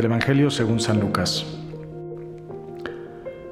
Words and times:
Del 0.00 0.06
Evangelio 0.06 0.50
según 0.50 0.80
San 0.80 0.98
Lucas. 0.98 1.44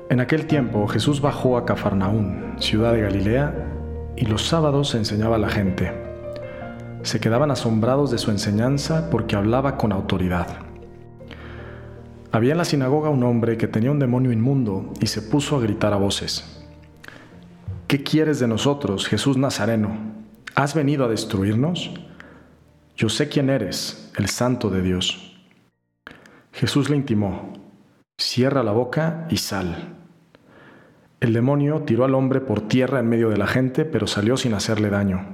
En 0.08 0.18
aquel 0.18 0.46
tiempo 0.46 0.88
Jesús 0.88 1.20
bajó 1.20 1.58
a 1.58 1.66
Cafarnaún, 1.66 2.54
ciudad 2.58 2.94
de 2.94 3.02
Galilea, 3.02 3.54
y 4.16 4.24
los 4.24 4.46
sábados 4.46 4.94
enseñaba 4.94 5.36
a 5.36 5.40
la 5.40 5.50
gente. 5.50 5.92
Se 7.02 7.20
quedaban 7.20 7.50
asombrados 7.50 8.10
de 8.10 8.16
su 8.16 8.30
enseñanza 8.30 9.10
porque 9.10 9.36
hablaba 9.36 9.76
con 9.76 9.92
autoridad. 9.92 10.46
Había 12.32 12.52
en 12.52 12.58
la 12.58 12.64
sinagoga 12.64 13.10
un 13.10 13.24
hombre 13.24 13.58
que 13.58 13.68
tenía 13.68 13.90
un 13.90 13.98
demonio 13.98 14.32
inmundo 14.32 14.94
y 15.02 15.08
se 15.08 15.20
puso 15.20 15.54
a 15.54 15.60
gritar 15.60 15.92
a 15.92 15.96
voces. 15.96 16.64
¿Qué 17.88 18.02
quieres 18.02 18.38
de 18.38 18.48
nosotros, 18.48 19.06
Jesús 19.06 19.36
Nazareno? 19.36 19.98
¿Has 20.54 20.72
venido 20.72 21.04
a 21.04 21.08
destruirnos? 21.08 21.90
Yo 22.96 23.10
sé 23.10 23.28
quién 23.28 23.50
eres, 23.50 24.10
el 24.16 24.30
santo 24.30 24.70
de 24.70 24.80
Dios. 24.80 25.27
Jesús 26.58 26.90
le 26.90 26.96
intimó, 26.96 27.52
cierra 28.20 28.64
la 28.64 28.72
boca 28.72 29.28
y 29.30 29.36
sal. 29.36 29.94
El 31.20 31.32
demonio 31.32 31.82
tiró 31.82 32.04
al 32.04 32.16
hombre 32.16 32.40
por 32.40 32.62
tierra 32.62 32.98
en 32.98 33.08
medio 33.08 33.30
de 33.30 33.36
la 33.36 33.46
gente, 33.46 33.84
pero 33.84 34.08
salió 34.08 34.36
sin 34.36 34.54
hacerle 34.54 34.90
daño. 34.90 35.24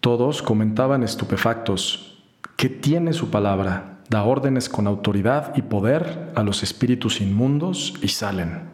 Todos 0.00 0.40
comentaban 0.40 1.02
estupefactos, 1.02 2.24
¿qué 2.56 2.70
tiene 2.70 3.12
su 3.12 3.28
palabra? 3.30 3.98
Da 4.08 4.24
órdenes 4.24 4.70
con 4.70 4.86
autoridad 4.86 5.54
y 5.56 5.60
poder 5.60 6.32
a 6.34 6.42
los 6.42 6.62
espíritus 6.62 7.20
inmundos 7.20 7.92
y 8.00 8.08
salen. 8.08 8.70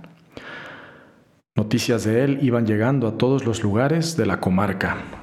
Noticias 1.57 2.05
de 2.05 2.23
él 2.23 2.39
iban 2.43 2.65
llegando 2.65 3.09
a 3.09 3.19
todos 3.19 3.45
los 3.45 3.65
lugares 3.65 4.17
de 4.17 4.27
la 4.27 4.39
comarca. 4.39 5.22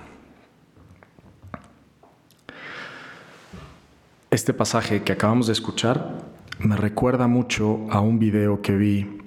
Este 4.32 4.54
pasaje 4.54 5.02
que 5.02 5.12
acabamos 5.12 5.48
de 5.48 5.54
escuchar 5.54 6.20
me 6.60 6.78
recuerda 6.78 7.26
mucho 7.26 7.88
a 7.90 8.00
un 8.00 8.20
video 8.20 8.62
que 8.62 8.78
vi 8.78 9.18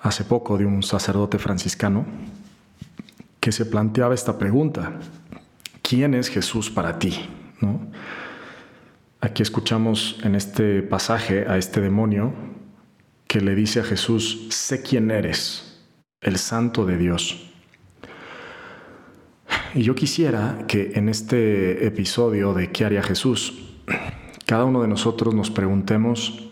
hace 0.00 0.24
poco 0.24 0.56
de 0.56 0.64
un 0.64 0.82
sacerdote 0.82 1.38
franciscano 1.38 2.06
que 3.38 3.52
se 3.52 3.66
planteaba 3.66 4.14
esta 4.14 4.38
pregunta, 4.38 4.98
¿quién 5.82 6.14
es 6.14 6.30
Jesús 6.30 6.70
para 6.70 6.98
ti? 6.98 7.28
Aquí 9.20 9.42
escuchamos 9.42 10.18
en 10.22 10.36
este 10.36 10.80
pasaje 10.80 11.46
a 11.46 11.58
este 11.58 11.82
demonio 11.82 12.32
que 13.26 13.42
le 13.42 13.54
dice 13.54 13.80
a 13.80 13.84
Jesús, 13.84 14.46
sé 14.48 14.82
quién 14.82 15.10
eres, 15.10 15.84
el 16.22 16.38
santo 16.38 16.86
de 16.86 16.96
Dios. 16.96 17.52
Y 19.74 19.82
yo 19.82 19.94
quisiera 19.94 20.64
que 20.66 20.92
en 20.94 21.10
este 21.10 21.86
episodio 21.86 22.54
de 22.54 22.72
¿Qué 22.72 22.86
haría 22.86 23.02
Jesús? 23.02 23.63
Cada 24.46 24.64
uno 24.64 24.82
de 24.82 24.88
nosotros 24.88 25.34
nos 25.34 25.50
preguntemos, 25.50 26.50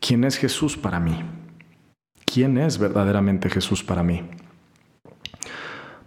¿quién 0.00 0.24
es 0.24 0.36
Jesús 0.36 0.76
para 0.76 1.00
mí? 1.00 1.22
¿Quién 2.24 2.56
es 2.56 2.78
verdaderamente 2.78 3.50
Jesús 3.50 3.82
para 3.82 4.02
mí? 4.02 4.22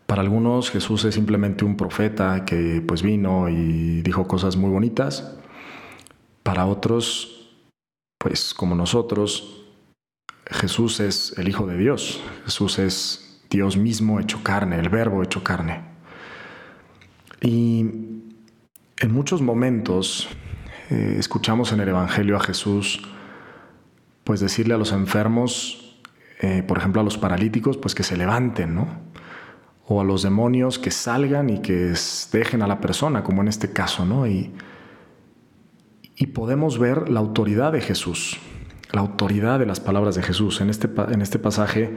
Para 0.07 0.21
algunos 0.21 0.71
Jesús 0.71 1.05
es 1.05 1.15
simplemente 1.15 1.65
un 1.65 1.77
profeta 1.77 2.45
que 2.45 2.81
pues 2.85 3.03
vino 3.03 3.49
y 3.49 4.01
dijo 4.01 4.27
cosas 4.27 4.55
muy 4.55 4.71
bonitas. 4.71 5.35
Para 6.41 6.65
otros, 6.65 7.51
pues 8.17 8.53
como 8.53 8.75
nosotros, 8.75 9.65
Jesús 10.47 10.99
es 10.99 11.37
el 11.37 11.47
Hijo 11.47 11.67
de 11.67 11.77
Dios. 11.77 12.21
Jesús 12.45 12.79
es 12.79 13.41
Dios 13.49 13.77
mismo 13.77 14.19
hecho 14.19 14.41
carne, 14.41 14.79
el 14.79 14.89
verbo 14.89 15.21
hecho 15.23 15.43
carne. 15.43 15.83
Y 17.41 17.81
en 18.99 19.11
muchos 19.11 19.41
momentos 19.41 20.27
eh, 20.89 21.15
escuchamos 21.17 21.71
en 21.71 21.79
el 21.79 21.89
Evangelio 21.89 22.37
a 22.37 22.39
Jesús 22.39 23.01
pues 24.25 24.39
decirle 24.39 24.73
a 24.73 24.77
los 24.77 24.91
enfermos, 24.91 26.01
eh, 26.41 26.63
por 26.67 26.79
ejemplo 26.79 26.99
a 26.99 27.03
los 27.03 27.17
paralíticos, 27.17 27.77
pues 27.77 27.95
que 27.95 28.03
se 28.03 28.17
levanten, 28.17 28.75
¿no? 28.75 28.87
O 29.87 30.01
a 30.01 30.03
los 30.03 30.23
demonios 30.23 30.79
que 30.79 30.91
salgan 30.91 31.49
y 31.49 31.59
que 31.59 31.93
dejen 32.31 32.63
a 32.63 32.67
la 32.67 32.81
persona, 32.81 33.23
como 33.23 33.43
en 33.43 33.47
este 33.47 33.71
caso, 33.71 34.05
¿no? 34.05 34.27
Y, 34.27 34.51
podemos 36.33 36.79
ver 36.79 37.07
la 37.07 37.19
autoridad 37.19 37.71
de 37.71 37.81
Jesús, 37.81 38.39
la 38.91 39.01
autoridad 39.01 39.59
de 39.59 39.65
las 39.65 39.79
palabras 39.79 40.15
de 40.15 40.23
Jesús. 40.23 40.59
En 40.59 40.69
este, 40.69 40.89
en 41.11 41.21
este 41.21 41.39
pasaje 41.39 41.95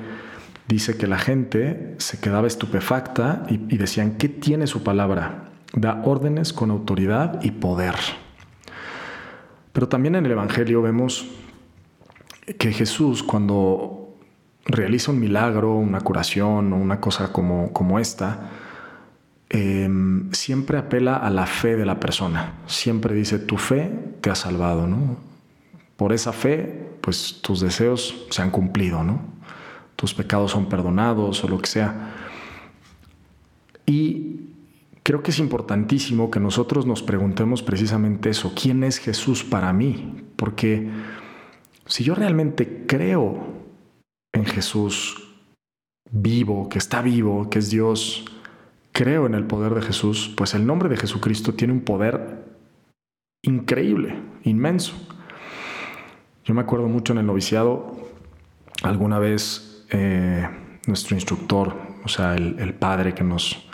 dice 0.69 0.97
que 0.97 1.07
la 1.07 1.19
gente 1.19 1.95
se 1.99 2.21
quedaba 2.21 2.47
estupefacta 2.47 3.45
y, 3.49 3.55
y 3.75 3.79
decían, 3.79 4.17
¿qué 4.17 4.29
tiene 4.29 4.67
su 4.67 4.85
palabra? 4.85 5.51
Da 5.73 6.03
órdenes 6.05 6.53
con 6.53 6.71
autoridad 6.71 7.43
y 7.43 7.53
poder. 7.53 7.95
Pero 9.79 9.89
también 9.89 10.17
en 10.17 10.27
el 10.27 10.33
Evangelio 10.33 10.83
vemos 10.83 11.25
que 12.59 12.73
Jesús 12.73 13.23
cuando 13.23 14.13
realiza 14.65 15.13
un 15.13 15.21
milagro, 15.21 15.73
una 15.73 16.01
curación 16.01 16.73
o 16.73 16.77
una 16.77 17.01
cosa 17.01 17.33
como, 17.33 17.73
como 17.73 18.01
esta, 18.01 18.51
em, 19.49 20.33
siempre 20.33 20.79
apela 20.79 21.15
a 21.15 21.31
la 21.31 21.47
fe 21.47 21.77
de 21.77 21.87
la 21.87 22.01
persona. 22.01 22.55
Siempre 22.67 23.15
dice, 23.15 23.39
tu 23.39 23.57
fe 23.57 23.93
te 24.21 24.31
ha 24.31 24.35
salvado, 24.35 24.89
¿no? 24.89 25.17
Por 25.97 26.13
esa 26.13 26.33
fe, 26.33 26.97
pues 27.01 27.39
tus 27.41 27.61
deseos 27.61 28.27
se 28.31 28.43
han 28.43 28.51
cumplido, 28.51 29.05
¿no? 29.05 29.21
Tus 29.95 30.13
pecados 30.13 30.51
son 30.51 30.69
perdonados 30.69 31.45
o 31.45 31.49
lo 31.49 31.59
que 31.61 31.69
sea. 31.69 32.17
Y 33.87 34.18
creo 35.09 35.23
que 35.23 35.31
es 35.31 35.39
importantísimo 35.39 36.31
que 36.31 36.39
nosotros 36.39 36.85
nos 36.85 37.03
preguntemos 37.03 37.63
precisamente 37.63 38.29
eso, 38.29 38.53
¿quién 38.55 38.85
es 38.85 38.99
Jesús 38.99 39.43
para 39.43 39.73
mí? 39.73 40.23
Porque 40.37 40.87
si 41.87 42.05
yo 42.05 42.15
realmente 42.15 42.85
creo 42.87 43.43
en 44.35 44.45
Jesús 44.45 45.35
vivo, 46.11 46.69
que 46.69 46.77
está 46.77 47.01
vivo, 47.01 47.49
que 47.49 47.59
es 47.59 47.71
Dios, 47.71 48.27
creo 48.93 49.25
en 49.25 49.33
el 49.33 49.45
poder 49.47 49.73
de 49.73 49.81
Jesús, 49.81 50.35
pues 50.37 50.53
el 50.53 50.67
nombre 50.67 50.91
de 50.91 50.99
Jesucristo 50.99 51.55
tiene 51.55 51.73
un 51.73 51.81
poder 51.81 52.45
increíble, 53.43 54.15
inmenso. 54.45 54.93
Yo 56.45 56.53
me 56.53 56.61
acuerdo 56.61 56.87
mucho 56.87 57.15
en 57.15 57.21
el 57.21 57.27
noviciado, 57.27 57.97
alguna 58.83 59.19
vez 59.19 59.87
eh, 59.89 60.47
nuestro 60.87 61.17
instructor, 61.17 61.75
o 62.05 62.09
sea, 62.09 62.35
el 62.35 62.75
padre 62.75 63.15
que 63.15 63.25
nos 63.25 63.68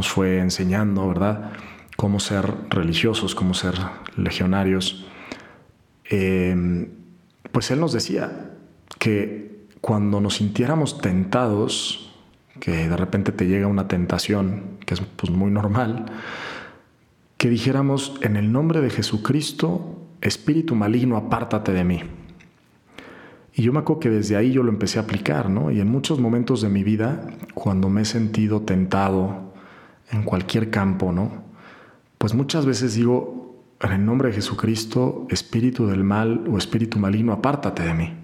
nos 0.00 0.08
fue 0.08 0.38
enseñando, 0.38 1.06
¿verdad? 1.08 1.52
Cómo 1.98 2.20
ser 2.20 2.50
religiosos, 2.70 3.34
cómo 3.34 3.52
ser 3.52 3.74
legionarios. 4.16 5.04
Em, 6.06 6.88
pues 7.52 7.70
él 7.70 7.80
nos 7.80 7.92
decía 7.92 8.52
que 8.98 9.66
cuando 9.82 10.22
nos 10.22 10.36
sintiéramos 10.36 11.02
tentados, 11.02 12.14
que 12.60 12.88
de 12.88 12.96
repente 12.96 13.30
te 13.30 13.46
llega 13.46 13.66
una 13.66 13.88
tentación, 13.88 14.78
que 14.86 14.94
es 14.94 15.02
pues, 15.02 15.30
muy 15.30 15.50
normal, 15.50 16.06
que 17.36 17.50
dijéramos, 17.50 18.14
en 18.22 18.38
el 18.38 18.52
nombre 18.52 18.80
de 18.80 18.88
Jesucristo, 18.88 19.98
espíritu 20.22 20.74
maligno, 20.74 21.18
apártate 21.18 21.74
de 21.74 21.84
mí. 21.84 22.00
Y 23.52 23.60
yo 23.64 23.74
me 23.74 23.80
acuerdo 23.80 24.00
que 24.00 24.08
desde 24.08 24.36
ahí 24.36 24.50
yo 24.50 24.62
lo 24.62 24.70
empecé 24.70 24.98
a 24.98 25.02
aplicar, 25.02 25.50
¿no? 25.50 25.70
Y 25.70 25.78
en 25.78 25.90
muchos 25.90 26.20
momentos 26.20 26.62
de 26.62 26.70
mi 26.70 26.84
vida, 26.84 27.26
cuando 27.52 27.90
me 27.90 28.00
he 28.00 28.06
sentido 28.06 28.62
tentado, 28.62 29.49
en 30.10 30.22
cualquier 30.22 30.70
campo, 30.70 31.12
¿no? 31.12 31.44
Pues 32.18 32.34
muchas 32.34 32.66
veces 32.66 32.94
digo, 32.94 33.64
en 33.80 33.92
el 33.92 34.04
nombre 34.04 34.28
de 34.28 34.34
Jesucristo, 34.34 35.26
espíritu 35.30 35.86
del 35.86 36.04
mal 36.04 36.44
o 36.50 36.58
espíritu 36.58 36.98
maligno, 36.98 37.32
apártate 37.32 37.82
de 37.82 37.94
mí. 37.94 38.14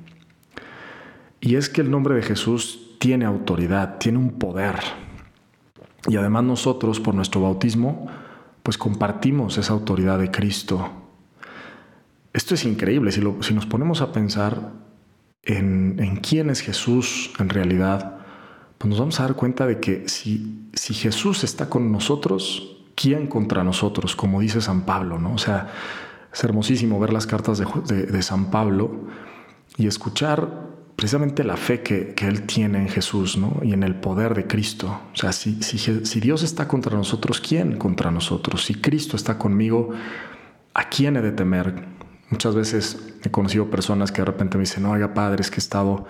Y 1.41 1.57
es 1.57 1.69
que 1.69 1.81
el 1.81 1.91
nombre 1.91 2.15
de 2.15 2.23
Jesús 2.23 2.97
tiene 2.99 3.25
autoridad, 3.25 3.99
tiene 3.99 4.19
un 4.19 4.33
poder. 4.33 4.77
Y 6.09 6.17
además 6.17 6.45
nosotros, 6.45 7.01
por 7.01 7.15
nuestro 7.15 7.41
bautismo, 7.41 8.07
pues 8.63 8.77
compartimos 8.79 9.59
esa 9.59 9.73
autoridad 9.73 10.19
de 10.19 10.31
Cristo. 10.31 10.91
Esto 12.33 12.55
es 12.55 12.65
increíble, 12.65 13.13
si, 13.13 13.23
si 13.41 13.55
nos 13.55 13.67
ponemos 13.67 14.03
a 14.03 14.13
pensar 14.13 14.73
en, 15.43 15.97
en 16.01 16.17
quién 16.17 16.51
es 16.51 16.61
Jesús 16.61 17.33
en 17.39 17.49
realidad, 17.49 18.16
pues 18.79 18.89
nos 18.91 18.99
vamos 18.99 19.21
a 19.21 19.25
dar 19.25 19.35
cuenta 19.35 19.67
de 19.67 19.81
que 19.81 20.09
si, 20.09 20.69
si 20.73 20.95
Jesús 20.95 21.45
está 21.45 21.69
con 21.69 21.91
nosotros, 21.91 22.77
¿quién 22.95 23.27
contra 23.27 23.65
nosotros? 23.65 24.17
Como 24.17 24.41
dice 24.41 24.61
San 24.61 24.83
Pablo, 24.83 25.19
¿no? 25.19 25.35
O 25.35 25.39
sea, 25.39 25.69
es 26.33 26.45
hermosísimo 26.45 27.01
ver 27.01 27.13
las 27.13 27.27
cartas 27.27 27.59
de, 27.59 28.23
San 28.23 28.51
Pablo 28.51 29.07
y 29.79 29.87
escuchar 29.87 30.67
precisamente 30.95 31.45
la 31.45 31.57
fe 31.57 31.83
que, 31.83 32.15
él 32.19 32.43
tiene 32.43 32.79
en 32.79 32.89
Jesús 32.89 33.39
¿no? 33.39 33.61
y 33.63 33.73
en 33.73 33.83
el 33.83 33.95
poder 33.95 34.35
de 34.35 34.47
Cristo. 34.47 35.01
O 35.15 35.17
sea, 35.17 35.33
si, 35.33 35.63
si, 35.63 35.79
si, 35.79 36.21
Dios 36.21 36.43
está 36.43 36.69
contra 36.69 36.95
nosotros, 36.95 37.41
¿quién 37.41 37.79
contra 37.79 38.11
nosotros? 38.11 38.67
Si 38.67 38.75
Cristo 38.75 39.17
está 39.17 39.39
conmigo, 39.39 39.91
¿a 40.75 40.91
quién 40.91 41.17
he 41.17 41.23
de 41.23 41.33
temer? 41.33 41.87
Muchas 42.29 42.55
veces 42.55 43.15
he 43.25 43.31
conocido 43.31 43.71
personas 43.71 44.13
que 44.13 44.21
de 44.21 44.27
repente 44.27 44.59
me 44.59 44.65
dicen, 44.65 44.83
no, 44.83 44.91
oiga, 44.91 45.15
padre, 45.15 45.41
es 45.41 45.51
que 45.51 45.57
he 45.57 45.59
estado 45.59 46.07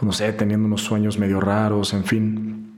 pues, 0.00 0.06
no 0.06 0.12
sé, 0.14 0.32
teniendo 0.32 0.66
unos 0.66 0.80
sueños 0.80 1.18
medio 1.18 1.40
raros, 1.40 1.92
en 1.92 2.04
fin. 2.04 2.72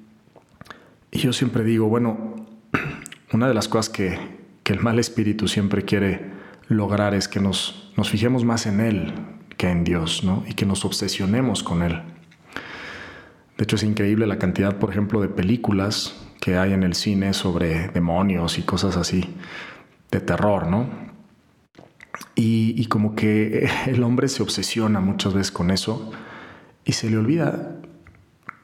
Y 1.13 1.21
yo 1.21 1.33
siempre 1.33 1.63
digo, 1.63 1.89
bueno, 1.89 2.35
una 3.33 3.47
de 3.47 3.55
las 3.55 3.69
cosas 3.69 3.91
que, 3.91 4.43
el 4.65 4.81
mal 4.81 4.99
espíritu 4.99 5.49
siempre 5.49 5.83
quiere 5.83 6.33
lograr 6.67 7.15
es 7.15 7.29
que 7.29 7.41
nos, 7.41 7.93
nos 7.95 8.09
fijemos 8.09 8.43
más 8.43 8.65
en 8.65 8.81
Él 8.81 9.13
que 9.59 9.69
en 9.69 9.85
Dios, 9.85 10.25
¿no? 10.25 10.45
Y 10.49 10.55
que 10.55 10.65
nos 10.65 10.87
obsesionemos 10.87 11.63
con 11.63 11.83
Él. 11.83 12.01
De 13.59 13.65
hecho, 13.65 13.77
es 13.77 13.83
increíble 13.83 14.27
la 14.27 14.39
cantidad, 14.39 14.79
por 14.79 14.91
ejemplo, 14.91 15.21
de 15.21 15.29
películas 15.29 16.15
que 16.41 16.57
hay 16.57 16.73
en 16.73 16.85
el 16.85 16.95
cine 16.95 17.35
sobre 17.35 17.89
demonios 17.89 18.59
y 18.59 18.63
cosas 18.63 18.97
así, 18.97 19.27
de 20.11 20.21
terror, 20.21 20.69
¿no? 20.69 20.89
Y, 22.35 22.75
y 22.81 22.87
como 22.87 23.15
que 23.15 23.69
el 23.87 24.03
hombre 24.03 24.29
se 24.29 24.43
obsesiona 24.43 25.01
muchas 25.01 25.35
veces 25.35 25.53
con 25.53 25.71
eso 25.71 26.13
y 26.85 26.93
se 26.93 27.11
le 27.11 27.19
olvida 27.19 27.81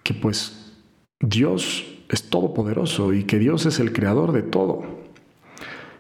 que 0.03 0.15
pues 0.15 0.73
Dios 1.21 1.85
es 2.09 2.31
todopoderoso 2.31 3.13
y 3.13 3.25
que 3.25 3.39
Dios 3.39 3.67
es 3.67 3.81
el 3.81 3.93
creador 3.93 4.33
de 4.33 4.43
todo 4.43 4.99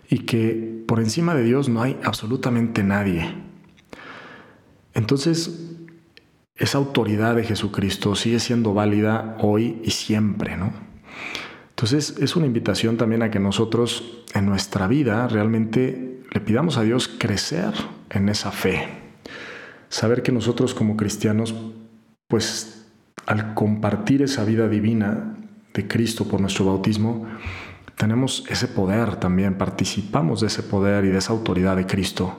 y 0.08 0.20
que 0.20 0.84
por 0.86 1.00
encima 1.00 1.34
de 1.34 1.44
Dios 1.44 1.68
no 1.68 1.82
hay 1.82 1.98
absolutamente 2.02 2.82
nadie. 2.82 3.34
Entonces, 4.94 5.76
esa 6.56 6.78
autoridad 6.78 7.36
de 7.36 7.44
Jesucristo 7.44 8.16
sigue 8.16 8.40
siendo 8.40 8.74
válida 8.74 9.36
hoy 9.40 9.80
y 9.84 9.90
siempre, 9.90 10.56
¿no? 10.56 10.72
Entonces, 11.70 12.16
es 12.18 12.34
una 12.34 12.46
invitación 12.46 12.96
también 12.96 13.22
a 13.22 13.30
que 13.30 13.38
nosotros 13.38 14.24
en 14.34 14.46
nuestra 14.46 14.88
vida 14.88 15.28
realmente 15.28 16.22
le 16.32 16.40
pidamos 16.40 16.76
a 16.76 16.82
Dios 16.82 17.06
crecer 17.06 17.72
en 18.10 18.28
esa 18.28 18.50
fe. 18.50 18.88
Saber 19.88 20.22
que 20.22 20.32
nosotros 20.32 20.74
como 20.74 20.96
cristianos, 20.96 21.54
pues 22.28 22.86
al 23.26 23.54
compartir 23.54 24.22
esa 24.22 24.44
vida 24.44 24.68
divina 24.68 25.34
de 25.74 25.88
Cristo 25.88 26.28
por 26.28 26.40
nuestro 26.40 26.66
bautismo, 26.66 27.26
tenemos 27.96 28.44
ese 28.48 28.68
poder 28.68 29.16
también, 29.16 29.54
participamos 29.58 30.40
de 30.40 30.46
ese 30.46 30.62
poder 30.62 31.04
y 31.04 31.08
de 31.08 31.18
esa 31.18 31.32
autoridad 31.32 31.76
de 31.76 31.86
Cristo. 31.86 32.38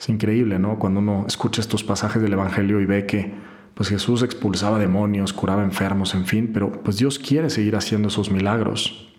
Es 0.00 0.08
increíble, 0.08 0.58
¿no? 0.58 0.78
Cuando 0.78 1.00
uno 1.00 1.24
escucha 1.28 1.60
estos 1.60 1.84
pasajes 1.84 2.20
del 2.20 2.32
Evangelio 2.32 2.80
y 2.80 2.86
ve 2.86 3.06
que 3.06 3.34
pues 3.74 3.88
Jesús 3.88 4.22
expulsaba 4.22 4.78
demonios, 4.78 5.32
curaba 5.32 5.62
enfermos, 5.62 6.14
en 6.14 6.26
fin, 6.26 6.50
pero 6.52 6.72
pues 6.82 6.96
Dios 6.96 7.18
quiere 7.18 7.50
seguir 7.50 7.76
haciendo 7.76 8.08
esos 8.08 8.30
milagros 8.30 9.12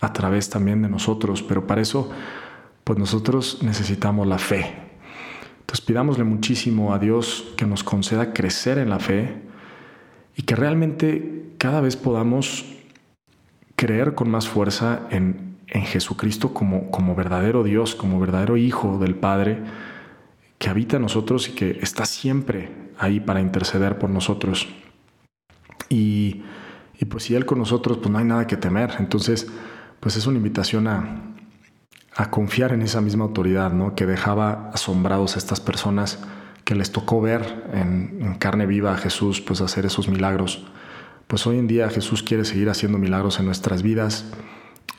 a 0.00 0.12
través 0.12 0.50
también 0.50 0.82
de 0.82 0.88
nosotros, 0.88 1.42
pero 1.42 1.66
para 1.66 1.80
eso 1.80 2.10
pues 2.84 2.98
nosotros 2.98 3.60
necesitamos 3.62 4.26
la 4.26 4.38
fe. 4.38 4.89
Entonces 5.70 5.86
pidámosle 5.86 6.24
muchísimo 6.24 6.92
a 6.92 6.98
Dios 6.98 7.44
que 7.56 7.64
nos 7.64 7.84
conceda 7.84 8.32
crecer 8.32 8.76
en 8.78 8.90
la 8.90 8.98
fe, 8.98 9.40
y 10.34 10.42
que 10.42 10.56
realmente 10.56 11.52
cada 11.58 11.80
vez 11.80 11.94
podamos 11.94 12.64
creer 13.76 14.16
con 14.16 14.28
más 14.28 14.48
fuerza 14.48 15.06
en, 15.10 15.48
Jesucristo 15.68 16.52
como, 16.52 16.90
como 16.90 17.14
verdadero 17.14 17.62
Dios, 17.62 17.94
como 17.94 18.18
verdadero 18.18 18.56
Hijo 18.56 18.98
del 18.98 19.14
Padre, 19.14 19.62
que 20.58 20.68
habita 20.68 20.96
en 20.96 21.02
nosotros 21.02 21.48
y 21.48 21.52
que 21.52 21.78
está 21.80 22.04
siempre 22.04 22.72
ahí 22.98 23.20
para 23.20 23.40
interceder 23.40 23.96
por 23.96 24.10
nosotros. 24.10 24.66
Y, 25.88 26.42
pues 27.08 27.22
si 27.22 27.36
Él 27.36 27.46
con 27.46 27.60
nosotros, 27.60 27.98
pues 27.98 28.10
no 28.10 28.18
hay 28.18 28.24
nada 28.24 28.48
que 28.48 28.56
temer. 28.56 28.96
Entonces, 28.98 29.46
pues 30.00 30.16
es 30.16 30.26
una 30.26 30.38
invitación 30.38 30.88
a, 30.88 31.29
a 32.20 32.30
confiar 32.30 32.74
en 32.74 32.82
esa 32.82 33.00
misma 33.00 33.24
autoridad, 33.24 33.72
¿no? 33.72 33.94
Que 33.94 34.04
dejaba 34.04 34.70
asombrados 34.74 35.36
a 35.36 35.38
estas 35.38 35.58
personas 35.58 36.18
que 36.66 36.74
les 36.74 36.92
tocó 36.92 37.22
ver 37.22 37.64
en, 37.72 38.34
carne 38.38 38.66
viva 38.66 38.92
a 38.92 38.98
Jesús 38.98 39.40
pues 39.40 39.62
hacer 39.62 39.86
esos 39.86 40.06
milagros. 40.06 40.66
Pues 41.28 41.46
hoy 41.46 41.58
en 41.58 41.66
día 41.66 41.88
Jesús 41.88 42.22
quiere 42.22 42.44
seguir 42.44 42.68
haciendo 42.68 42.98
milagros 42.98 43.38
en 43.38 43.46
nuestras 43.46 43.82
vidas 43.82 44.26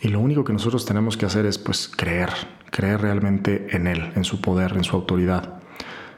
y 0.01 0.07
lo 0.07 0.19
único 0.19 0.43
que 0.43 0.51
nosotros 0.51 0.83
tenemos 0.87 1.15
que 1.15 1.27
hacer 1.27 1.45
es 1.45 1.59
pues 1.59 1.91
creer, 1.95 2.31
creer 2.71 3.01
realmente 3.01 3.67
en 3.69 3.85
Él, 3.85 4.11
en 4.15 4.23
su 4.23 4.41
poder, 4.41 4.73
en 4.75 4.83
su 4.83 4.95
autoridad. 4.95 5.59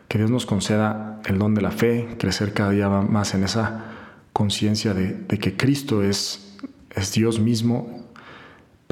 Que 0.08 0.20
Dios 0.20 0.32
nos 0.32 0.46
conceda 0.46 1.20
el 1.26 1.38
don 1.38 1.54
de 1.54 1.64
la 1.64 1.72
fe, 1.72 2.16
crecer 2.18 2.54
cada 2.54 2.70
día 2.70 2.88
más 2.88 3.34
en 3.34 3.44
esa 3.44 3.88
conciencia 4.32 4.94
de, 4.94 5.28
que 5.28 5.58
Cristo 5.58 6.02
es 6.02 6.56
Dios 7.14 7.42
mismo 7.42 8.03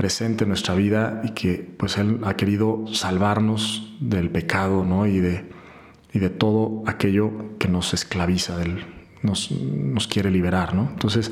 presente 0.01 0.45
en 0.45 0.48
nuestra 0.48 0.74
vida 0.74 1.21
y 1.24 1.30
que 1.30 1.75
pues 1.77 2.00
Él 2.00 2.21
ha 2.24 2.33
querido 2.33 2.86
salvarnos 2.92 3.95
del 4.00 4.31
pecado 4.31 4.83
¿no? 4.83 5.06
y 5.06 5.19
de 5.19 5.62
y 6.12 6.19
de 6.19 6.30
todo 6.30 6.83
aquello 6.88 7.31
que 7.57 7.68
nos 7.68 7.94
esclaviza, 7.94 8.57
del, 8.57 8.83
nos, 9.21 9.51
nos 9.51 10.07
quiere 10.07 10.30
liberar. 10.30 10.74
¿no? 10.74 10.89
Entonces, 10.92 11.31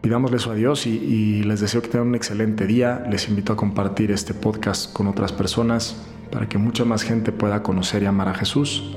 pidámosle 0.00 0.36
eso 0.36 0.50
a 0.50 0.54
Dios 0.54 0.86
y, 0.86 0.90
y, 0.90 1.42
les 1.44 1.60
deseo 1.60 1.82
que 1.82 1.88
tengan 1.88 2.08
un 2.08 2.14
excelente 2.14 2.66
día. 2.66 3.04
Les 3.10 3.28
invito 3.28 3.52
a 3.52 3.56
compartir 3.56 4.10
este 4.10 4.34
podcast 4.34 4.92
con 4.92 5.06
otras 5.06 5.32
personas 5.32 5.96
para 6.30 6.48
que 6.48 6.58
mucha 6.58 6.84
más 6.84 7.02
gente 7.02 7.32
pueda 7.32 7.62
conocer 7.62 8.02
y 8.02 8.06
amar 8.06 8.28
a 8.28 8.34
Jesús. 8.34 8.94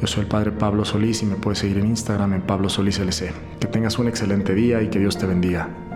Yo 0.00 0.06
soy 0.06 0.22
el 0.22 0.28
Padre 0.28 0.52
Pablo 0.52 0.84
Solís 0.84 1.22
y 1.24 1.26
me 1.26 1.34
puedes 1.34 1.58
seguir 1.58 1.78
en 1.78 1.88
Instagram 1.88 2.34
en 2.34 2.42
Pablo 2.42 2.68
Solís 2.68 3.00
LC. 3.00 3.32
Que 3.58 3.66
tengas 3.66 3.98
un 3.98 4.06
excelente 4.06 4.54
día 4.54 4.80
y 4.82 4.88
que 4.88 5.00
Dios 5.00 5.18
te 5.18 5.26
bendiga. 5.26 5.87